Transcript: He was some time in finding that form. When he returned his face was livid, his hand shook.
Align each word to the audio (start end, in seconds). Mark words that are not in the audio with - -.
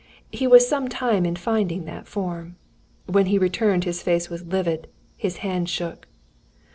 He 0.31 0.47
was 0.47 0.67
some 0.67 0.89
time 0.89 1.27
in 1.27 1.35
finding 1.35 1.85
that 1.85 2.07
form. 2.07 2.55
When 3.05 3.27
he 3.27 3.37
returned 3.37 3.83
his 3.83 4.01
face 4.01 4.31
was 4.31 4.43
livid, 4.47 4.87
his 5.15 5.37
hand 5.45 5.69
shook. 5.69 6.07